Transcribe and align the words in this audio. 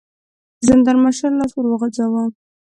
د 0.57 0.61
زندان 0.67 0.97
مشر 1.03 1.31
لاس 1.39 1.51
ور 1.53 1.65
وغځاوه. 1.69 2.23